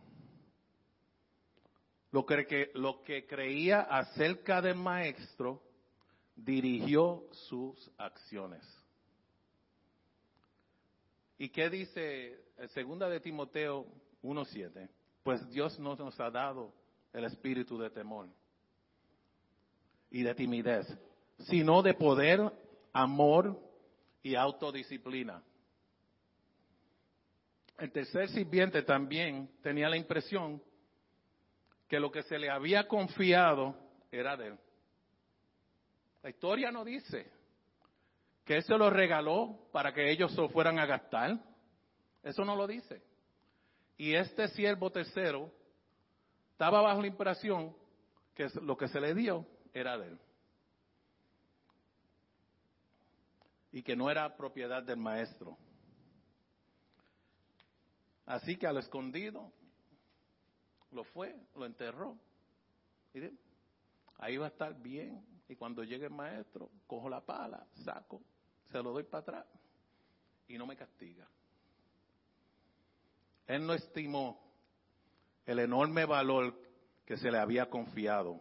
[2.17, 5.61] Lo que, creía acerca del maestro
[6.35, 8.63] dirigió sus acciones.
[11.37, 12.41] ¿Y qué dice
[12.73, 13.85] segunda de Timoteo
[14.23, 14.89] 1.7?
[15.23, 16.73] Pues Dios no nos ha dado
[17.13, 18.29] el espíritu de temor
[20.11, 20.87] y de timidez,
[21.41, 22.51] sino de poder,
[22.95, 23.61] amor
[24.23, 25.43] y autodisciplina.
[27.77, 30.63] El tercer sirviente también tenía la impresión
[31.89, 33.77] que lo que se le había confiado
[34.11, 34.59] era de él.
[36.23, 37.31] La historia no dice
[38.45, 41.39] que él se lo regaló para que ellos se fueran a gastar.
[42.23, 43.03] Eso no lo dice.
[43.97, 45.53] Y este siervo tercero
[46.53, 47.77] estaba bajo la impresión
[48.35, 50.19] que lo que se le dio era de él.
[53.73, 55.57] Y que no era propiedad del maestro.
[58.27, 59.53] Así que al escondido
[60.93, 62.19] lo fue, lo enterró.
[63.15, 63.21] Y
[64.19, 65.25] ahí va a estar bien.
[65.49, 68.21] Y cuando llegue el maestro, cojo la pala, saco,
[68.65, 69.47] se lo doy para atrás
[70.49, 71.27] y no me castiga.
[73.47, 74.41] Él no estimó
[75.45, 76.61] el enorme valor
[77.05, 78.41] que se le había confiado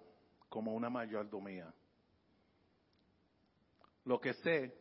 [0.49, 1.71] como una mayordomía.
[4.05, 4.75] Lo que sé,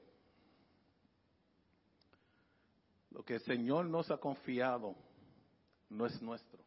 [3.11, 4.97] lo que el Señor nos ha confiado
[5.91, 6.64] no es nuestro.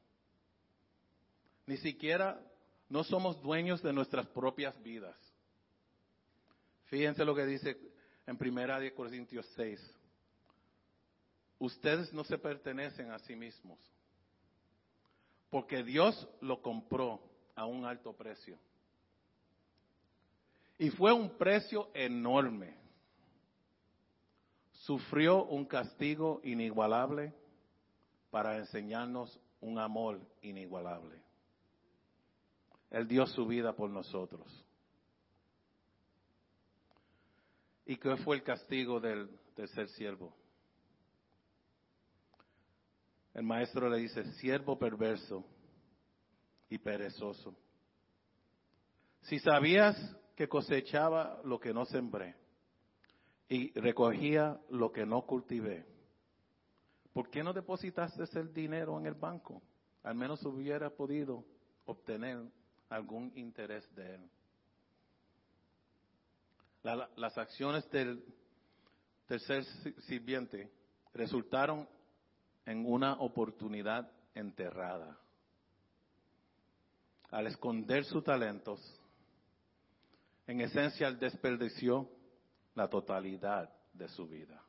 [1.68, 2.42] Ni siquiera
[2.90, 5.16] no somos dueños de nuestras propias vidas.
[6.86, 7.78] Fíjense lo que dice
[8.26, 9.80] en Primera de Corintios 6.
[11.60, 13.78] Ustedes no se pertenecen a sí mismos,
[15.50, 17.22] porque Dios lo compró
[17.56, 18.58] a un alto precio.
[20.78, 22.76] Y fue un precio enorme.
[24.72, 27.34] Sufrió un castigo inigualable
[28.30, 31.27] para enseñarnos un amor inigualable.
[32.90, 34.66] Él dio su vida por nosotros.
[37.86, 39.30] ¿Y qué fue el castigo del,
[39.74, 40.34] ser siervo?
[43.34, 45.46] El maestro le dice, siervo perverso
[46.70, 47.56] y perezoso.
[49.22, 49.96] Si sabías
[50.36, 52.36] que cosechaba lo que no sembré
[53.48, 55.86] y recogía lo que no cultivé,
[57.14, 59.62] ¿por qué no depositaste el dinero en el banco?
[60.04, 61.46] Al menos hubiera podido
[61.86, 62.44] obtener
[62.90, 64.30] algún interés de él.
[67.18, 68.24] las acciones del
[69.28, 69.66] tercer
[70.06, 70.72] sirviente
[71.14, 71.88] resultaron
[72.66, 75.18] en una oportunidad enterrada.
[77.30, 78.80] Al esconder sus talentos,
[80.46, 82.10] en esencia desperdició
[82.74, 84.64] la totalidad de su vida.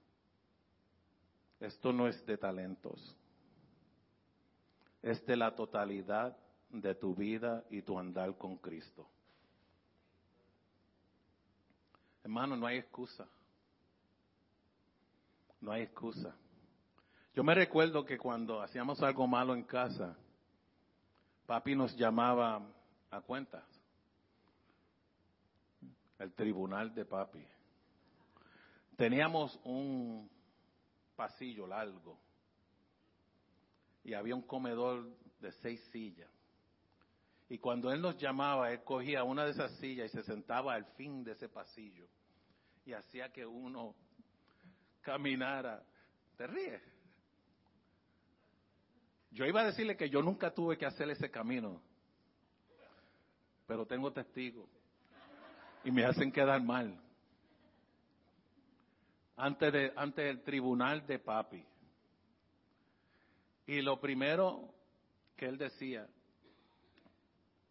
[1.61, 3.16] Esto no es de talentos,
[5.02, 6.37] es de la totalidad
[6.70, 9.09] de tu vida y tu andar con Cristo.
[12.22, 13.26] Hermano, no hay excusa.
[15.61, 16.35] No hay excusa.
[17.35, 20.16] Yo me recuerdo que cuando hacíamos algo malo en casa,
[21.46, 22.61] papi nos llamaba
[23.11, 23.64] a cuentas.
[26.18, 27.46] El tribunal de papi.
[28.96, 30.28] Teníamos un
[31.14, 32.18] pasillo largo
[34.04, 35.09] y había un comedor
[35.40, 36.38] de seis sillas.
[37.49, 40.85] Y cuando él nos llamaba, él cogía una de esas sillas y se sentaba al
[40.97, 42.07] fin de ese pasillo
[42.85, 43.95] y hacía que uno
[45.03, 45.83] caminara.
[46.37, 46.83] ¿Te ríes?
[49.31, 51.83] Yo iba a decirle que yo nunca tuve que hacer ese camino,
[53.67, 54.69] pero tengo testigos
[55.85, 56.99] y me hacen quedar mal.
[59.37, 61.65] Antes, de, antes del tribunal de papi.
[63.67, 64.75] Y lo primero
[65.37, 66.09] que él decía,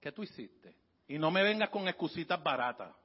[0.07, 0.73] ¿qué tú hiciste?
[1.09, 2.95] Y no me vengas con excusitas baratas.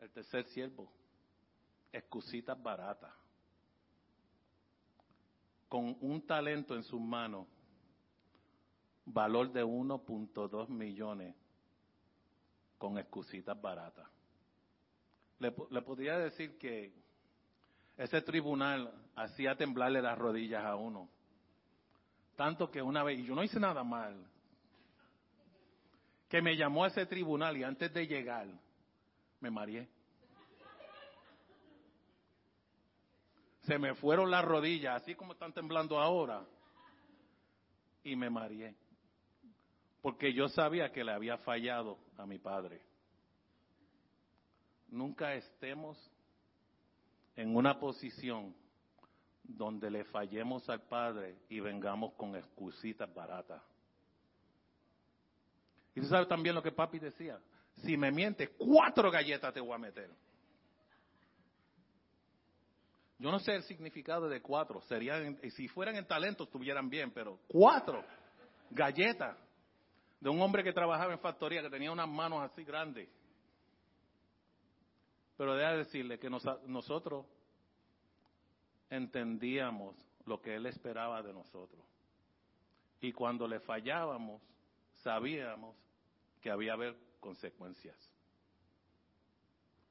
[0.00, 0.90] El tercer siervo,
[1.92, 3.12] excusitas baratas
[5.68, 7.46] con un talento en sus manos,
[9.04, 11.36] valor de 1.2 millones,
[12.76, 14.08] con excusitas baratas.
[15.38, 16.92] Le, le podría decir que
[17.96, 21.08] ese tribunal hacía temblarle las rodillas a uno.
[22.34, 24.26] Tanto que una vez, y yo no hice nada mal,
[26.28, 28.46] que me llamó a ese tribunal y antes de llegar,
[29.40, 29.88] me mareé.
[33.68, 36.42] se me fueron las rodillas, así como están temblando ahora,
[38.02, 38.74] y me mareé.
[40.00, 42.80] Porque yo sabía que le había fallado a mi padre.
[44.88, 45.98] Nunca estemos
[47.36, 48.54] en una posición
[49.44, 53.62] donde le fallemos al Padre y vengamos con excusitas baratas.
[55.98, 57.40] Y tú sabes también lo que papi decía,
[57.82, 60.08] si me mientes, cuatro galletas te voy a meter.
[63.18, 64.80] Yo no sé el significado de cuatro.
[64.82, 68.04] Serían, si fueran en talento estuvieran bien, pero cuatro
[68.70, 69.36] galletas
[70.20, 73.08] de un hombre que trabajaba en factoría, que tenía unas manos así grandes.
[75.36, 77.26] Pero déjame decirle que nosotros
[78.88, 81.84] entendíamos lo que él esperaba de nosotros.
[83.00, 84.40] Y cuando le fallábamos,
[85.02, 85.74] sabíamos
[86.40, 87.96] que había haber consecuencias.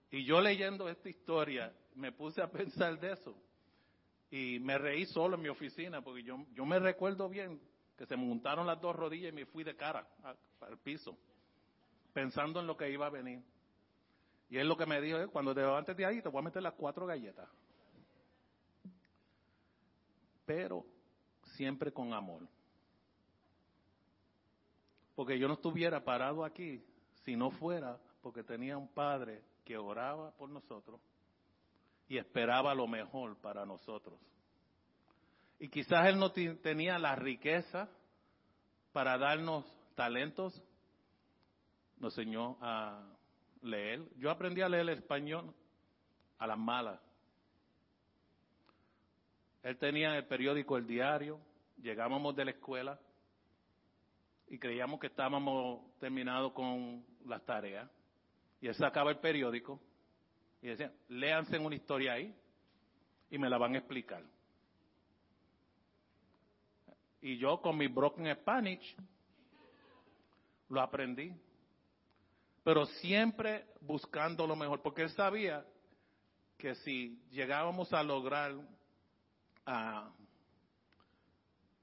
[0.09, 3.35] Y yo leyendo esta historia me puse a pensar de eso.
[4.29, 7.61] Y me reí solo en mi oficina, porque yo, yo me recuerdo bien
[7.97, 10.07] que se montaron las dos rodillas y me fui de cara
[10.61, 11.17] al piso,
[12.13, 13.41] pensando en lo que iba a venir.
[14.49, 16.43] Y él lo que me dijo es, cuando te levantes de ahí, te voy a
[16.43, 17.49] meter las cuatro galletas.
[20.45, 20.85] Pero
[21.55, 22.47] siempre con amor.
[25.17, 26.79] Porque yo no estuviera parado aquí
[27.23, 31.01] si no fuera porque tenía un padre que oraba por nosotros
[32.07, 34.19] y esperaba lo mejor para nosotros.
[35.57, 37.89] Y quizás Él no tenía la riqueza
[38.91, 39.65] para darnos
[39.95, 40.53] talentos,
[41.97, 43.03] nos enseñó a
[43.63, 44.03] leer.
[44.17, 45.51] Yo aprendí a leer el español
[46.37, 47.01] a las malas.
[49.63, 51.39] Él tenía el periódico El Diario,
[51.81, 52.99] llegábamos de la escuela
[54.49, 57.89] y creíamos que estábamos terminados con las tareas.
[58.61, 59.79] Y él sacaba el periódico
[60.61, 62.35] y decía, léanse una historia ahí
[63.29, 64.23] y me la van a explicar.
[67.21, 68.95] Y yo con mi broken Spanish
[70.69, 71.33] lo aprendí.
[72.63, 75.65] Pero siempre buscando lo mejor, porque él sabía
[76.57, 78.55] que si llegábamos a lograr
[79.65, 80.11] a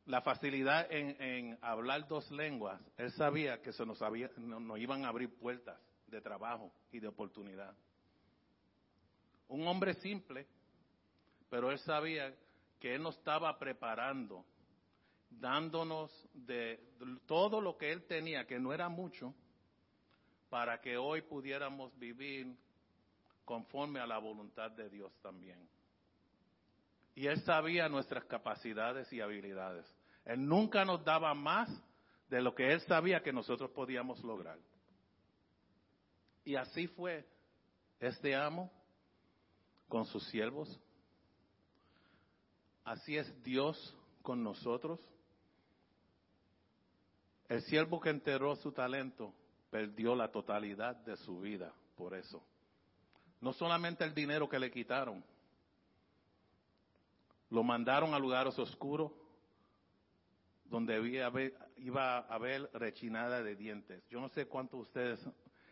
[0.07, 5.05] la facilidad en, hablar dos lenguas, él sabía que se nos, había, no- nos iban
[5.05, 7.75] a abrir puertas de trabajo y de oportunidad.
[9.49, 10.47] Un hombre simple,
[11.49, 12.35] pero él sabía
[12.79, 14.45] que él nos estaba preparando,
[15.31, 16.81] dándonos de
[17.27, 19.35] todo lo que él tenía, que no era mucho,
[20.51, 22.55] para que hoy pudiéramos vivir
[23.45, 25.69] conforme a la voluntad de Dios también.
[27.15, 29.87] Y Él sabía nuestras capacidades y habilidades.
[30.25, 31.69] Él nunca nos daba más
[32.29, 34.59] de lo que Él sabía que nosotros podíamos lograr.
[36.45, 37.27] Y así fue
[38.01, 38.71] este amo
[39.89, 40.81] con sus siervos.
[42.85, 45.01] Así es Dios con nosotros.
[47.49, 49.35] El siervo que enterró su talento
[49.71, 52.43] perdió la totalidad de su vida por eso.
[53.41, 55.25] No solamente el dinero que le quitaron,
[57.55, 59.13] lo mandaron a lugares oscuros
[60.65, 61.31] donde había-
[61.77, 64.03] iba a haber rechinada de dientes.
[64.09, 65.21] Yo no sé cuántos de ustedes,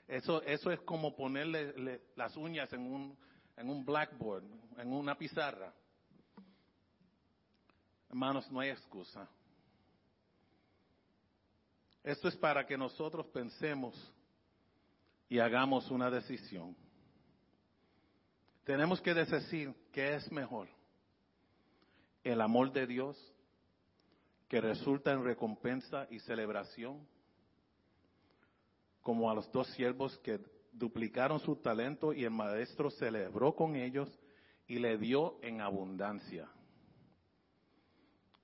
[0.06, 3.18] eso, eso es como ponerle le- las uñas en un,
[3.56, 4.44] en un blackboard,
[4.78, 5.74] en una pizarra.
[8.10, 9.28] Hermanos, no hay excusa.
[12.04, 13.94] Esto es para que nosotros pensemos
[15.28, 16.76] y hagamos una decisión.
[18.64, 20.68] Tenemos que decir qué es mejor.
[22.22, 23.34] El amor de Dios
[24.48, 27.06] que resulta en recompensa y celebración,
[29.00, 30.38] como a los dos siervos que
[30.72, 34.08] duplicaron su talento y el maestro celebró con ellos
[34.66, 36.48] y le dio en abundancia,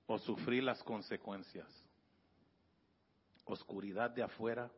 [0.07, 1.67] o sufrir las consecuencias
[3.51, 4.71] oscuridad de afuera,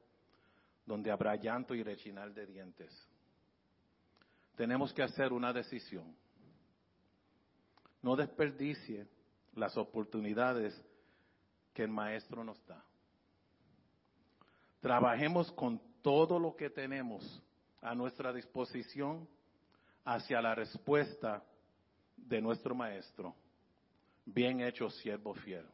[0.85, 2.91] donde habrá llanto y rechinar de dientes.
[4.55, 6.15] Tenemos que hacer una decisión.
[8.01, 9.07] No desperdicie
[9.53, 10.73] las oportunidades
[11.73, 12.83] que el maestro nos da.
[14.79, 17.43] Trabajemos con todo lo que tenemos
[17.81, 19.27] a nuestra disposición
[20.03, 21.43] hacia la respuesta
[22.15, 23.35] de nuestro maestro.
[24.25, 25.65] Bien hecho, siervo fiel.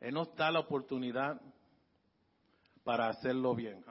[0.00, 1.40] Él nos da la oportunidad
[2.84, 3.82] para hacerlo bien.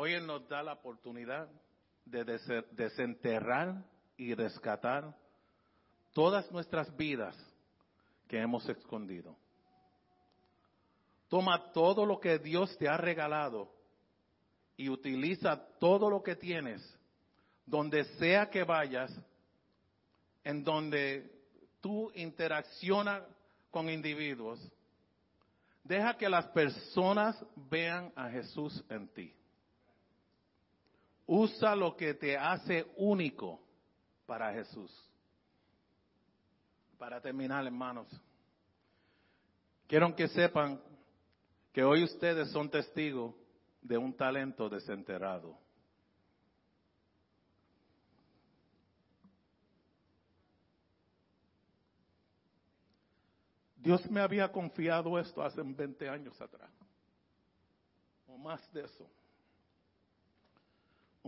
[0.00, 1.48] Hoy Él nos da la oportunidad
[2.04, 3.84] de des- desenterrar
[4.16, 5.12] y rescatar
[6.12, 7.36] todas nuestras vidas
[8.28, 9.36] que hemos escondido.
[11.26, 13.74] Toma todo lo que Dios te ha regalado
[14.76, 16.80] y utiliza todo lo que tienes,
[17.66, 19.10] donde sea que vayas,
[20.44, 21.28] en donde
[21.80, 23.24] tú interaccionas
[23.72, 24.60] con individuos,
[25.82, 29.34] deja que las personas vean a Jesús en ti.
[31.30, 33.60] Usa lo que te hace único
[34.24, 34.90] para Jesús.
[36.96, 38.08] Para terminar, hermanos,
[39.86, 40.80] quiero que sepan
[41.70, 43.34] que hoy ustedes son testigos
[43.82, 45.58] de un talento desenterrado.
[53.76, 56.70] Dios me había confiado esto hace 20 años atrás,
[58.26, 59.17] o más de eso.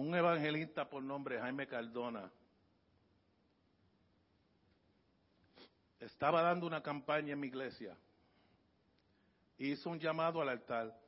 [0.01, 2.33] Un evangelista por nombre Jaime Cardona
[6.01, 7.95] estaba dando una campaña en mi iglesia.
[9.59, 10.99] Hizo un llamado al altar.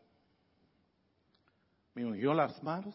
[1.94, 2.94] Me ungió las manos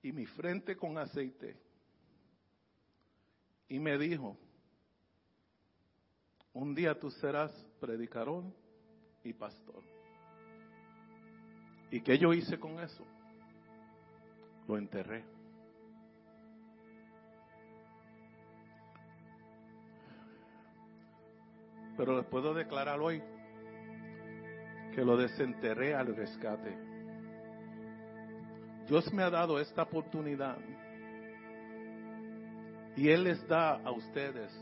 [0.00, 1.60] y mi frente con aceite.
[3.68, 4.38] Y me dijo,
[6.54, 8.44] un día tú serás predicador
[9.22, 9.84] y pastor.
[11.90, 13.04] ¿Y qué yo hice con eso?
[14.76, 15.24] Enterré.
[21.96, 23.22] Pero les puedo declarar hoy
[24.94, 26.76] que lo desenterré al rescate.
[28.88, 30.58] Dios me ha dado esta oportunidad
[32.96, 34.52] y Él les da a ustedes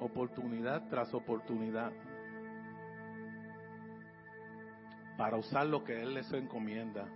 [0.00, 1.92] oportunidad tras oportunidad
[5.16, 7.06] para usar lo que Él les encomienda.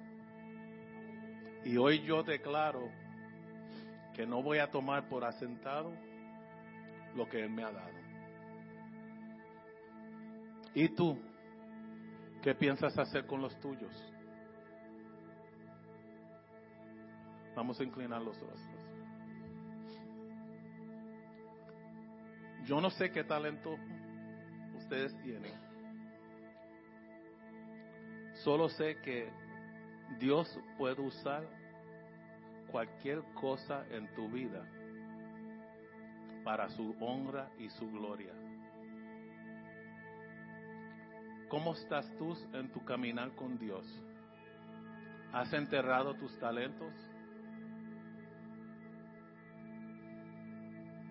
[1.67, 2.89] Y hoy yo declaro
[4.14, 5.93] que no voy a tomar por asentado
[7.17, 7.99] lo que Él me ha dado.
[10.75, 11.21] ¿Y tú?
[12.41, 13.93] ¿Qué piensas hacer con los tuyos?
[17.57, 18.81] Vamos a inclinar los rostros.
[22.64, 23.77] Yo no sé qué talento
[24.77, 25.55] ustedes tienen.
[28.45, 29.45] Solo sé que
[30.18, 31.46] Dios puede usar
[32.70, 34.64] cualquier cosa en tu vida
[36.44, 38.32] para su honra y su gloria.
[41.48, 43.84] ¿Cómo estás tú en tu caminar con Dios?
[45.32, 46.92] ¿Has enterrado tus talentos?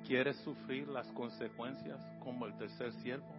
[0.06, 3.34] ¿Quieres sufrir las consecuencias como el tercer siervo?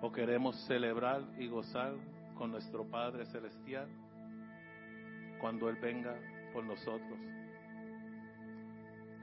[0.00, 1.94] ¿O queremos celebrar y gozar
[2.42, 3.88] con nuestro Padre Celestial
[5.40, 6.12] cuando Él venga
[6.52, 7.20] por nosotros?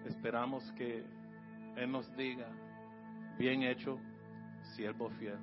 [0.06, 1.04] Esperamos que
[1.76, 2.48] Él nos diga,
[3.38, 4.00] bien hecho,
[4.74, 5.38] siervo fiel.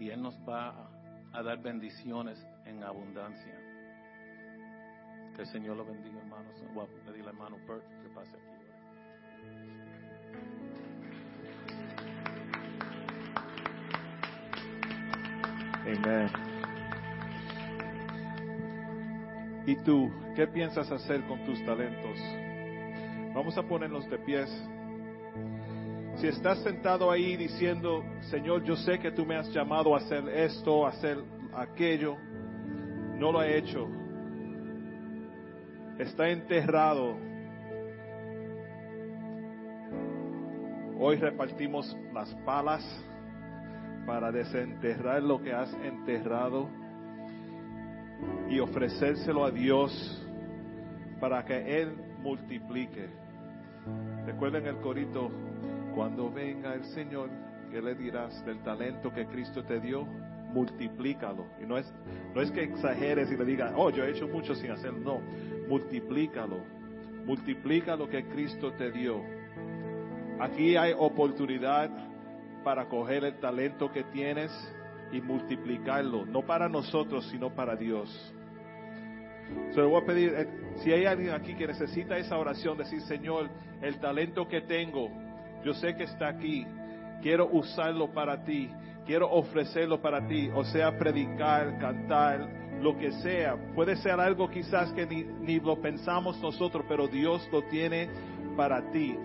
[0.00, 0.90] Y Él nos va
[1.32, 3.54] a dar bendiciones en abundancia.
[5.36, 6.60] Que el Señor lo bendiga, hermanos.
[6.74, 8.52] Voy a pedirle hermano que pase aquí.
[19.66, 22.18] ¿Y tú, qué piensas hacer con tus talentos?
[23.34, 24.50] Vamos a ponernos de pies.
[26.16, 30.28] Si estás sentado ahí diciendo, Señor, yo sé que tú me has llamado a hacer
[30.28, 31.18] esto, a hacer
[31.54, 32.16] aquello,
[33.18, 33.88] no lo he hecho.
[35.98, 37.16] Está enterrado.
[40.98, 42.84] Hoy repartimos las palas
[44.12, 46.68] para desenterrar lo que has enterrado
[48.50, 49.90] y ofrecérselo a Dios
[51.18, 53.08] para que Él multiplique.
[54.26, 55.30] Recuerden el corito,
[55.94, 57.30] cuando venga el Señor,
[57.70, 60.04] ¿qué le dirás del talento que Cristo te dio?
[60.04, 61.46] Multiplícalo.
[61.62, 61.90] Y no es,
[62.34, 64.98] no es que exageres y le digas, oh, yo he hecho mucho sin hacerlo.
[65.00, 65.20] No,
[65.70, 66.58] multiplícalo.
[67.24, 69.22] Multiplica lo que Cristo te dio.
[70.38, 72.11] Aquí hay oportunidad
[72.62, 74.50] para coger el talento que tienes
[75.12, 78.08] y multiplicarlo, no para nosotros, sino para Dios.
[79.72, 83.02] Se lo voy a pedir, eh, si hay alguien aquí que necesita esa oración, decir,
[83.02, 83.50] Señor,
[83.82, 85.10] el talento que tengo,
[85.64, 86.66] yo sé que está aquí,
[87.20, 88.70] quiero usarlo para ti,
[89.04, 92.48] quiero ofrecerlo para ti, o sea, predicar, cantar,
[92.80, 93.56] lo que sea.
[93.74, 98.08] Puede ser algo quizás que ni lo pensamos nosotros, pero Dios lo tiene
[98.56, 99.16] para ti.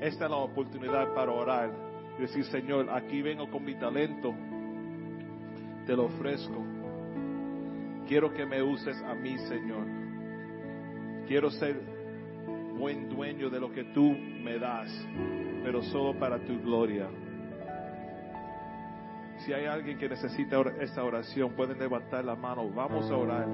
[0.00, 1.87] Esta es la oportunidad para orar
[2.18, 4.34] decir, Señor, aquí vengo con mi talento,
[5.86, 6.64] te lo ofrezco.
[8.06, 9.86] Quiero que me uses a mí, Señor.
[11.26, 11.80] Quiero ser
[12.78, 14.88] buen dueño de lo que tú me das,
[15.62, 17.08] pero solo para tu gloria.
[19.38, 22.68] Si hay alguien que necesita esta oración, pueden levantar la mano.
[22.70, 23.46] Vamos a orar.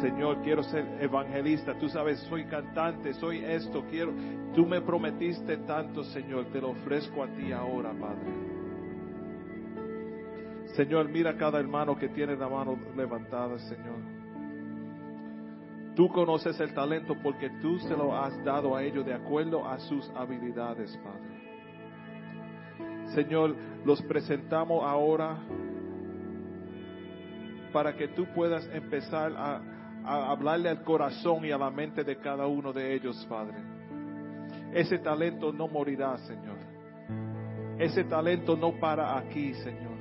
[0.00, 1.74] Señor, quiero ser evangelista.
[1.78, 3.84] Tú sabes, soy cantante, soy esto.
[3.90, 4.12] Quiero.
[4.54, 6.46] Tú me prometiste tanto, Señor.
[6.46, 8.60] Te lo ofrezco a ti ahora, Padre.
[10.76, 14.20] Señor, mira cada hermano que tiene la mano levantada, Señor.
[15.94, 19.78] Tú conoces el talento porque tú se lo has dado a ellos de acuerdo a
[19.80, 21.40] sus habilidades, Padre.
[23.14, 25.36] Señor, los presentamos ahora
[27.72, 29.60] para que tú puedas empezar a,
[30.04, 33.56] a, hablarle al corazón y a la mente de cada uno de ellos, Padre.
[34.72, 36.58] Ese talento no morirá, Señor.
[37.78, 39.98] Ese talento no para aquí, Señor.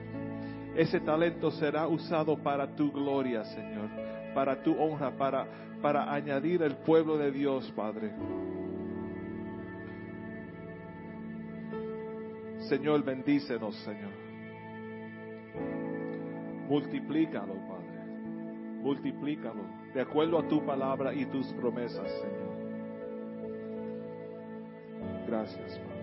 [0.75, 3.89] Ese talento será usado para tu gloria, Señor.
[4.33, 5.47] Para tu honra, para,
[5.81, 8.11] para añadir el pueblo de Dios, Padre.
[12.69, 14.11] Señor, bendícenos, Señor.
[16.69, 17.98] Multiplícalo, Padre.
[18.79, 19.61] Multiplícalo
[19.93, 22.49] de acuerdo a tu palabra y tus promesas, Señor.
[25.27, 25.98] Gracias, Padre.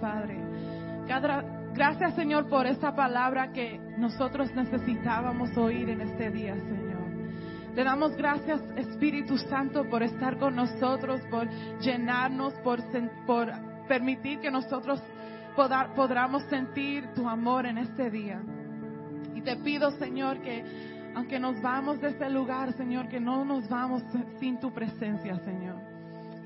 [0.00, 0.38] Padre.
[1.74, 6.96] Gracias Señor por esta palabra que nosotros necesitábamos oír en este día, Señor.
[7.74, 11.46] Te damos gracias, Espíritu Santo, por estar con nosotros, por
[11.80, 12.80] llenarnos, por,
[13.86, 15.02] permitir que nosotros
[15.54, 18.40] poda- podamos sentir tu amor en este día.
[19.34, 20.64] Y te pido, Señor, que
[21.14, 24.02] aunque nos vamos de este lugar, Señor, que no nos vamos
[24.40, 25.95] sin tu presencia, Señor.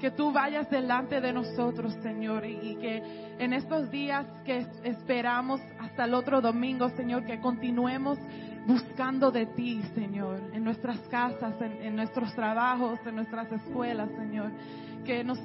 [0.00, 3.02] Que tú vayas delante de nosotros, Señor, y, que
[3.38, 8.18] en estos días que es- esperamos hasta el otro domingo, Señor, que continuemos
[8.66, 14.50] buscando de ti, Señor, en nuestras casas, en, nuestros trabajos, en nuestras escuelas, Señor.
[15.04, 15.38] Que nos,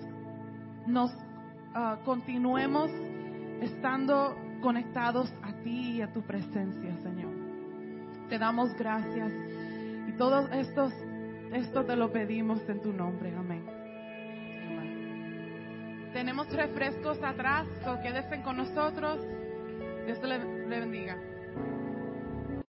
[0.88, 1.12] nos
[1.74, 2.90] ah, continuemos
[3.62, 7.34] estando conectados a ti y a tu presencia, Señor.
[8.30, 9.32] Te damos gracias
[10.08, 10.90] y todo esto,
[11.54, 13.34] esto te lo pedimos en tu nombre.
[13.36, 13.55] Amén.
[16.16, 19.20] Tenemos refrescos atrás, so quédense con nosotros.
[20.06, 21.18] Dios le bendiga.